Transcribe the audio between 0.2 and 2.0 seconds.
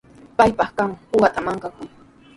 Paypaq kaq uqanta makaykuy.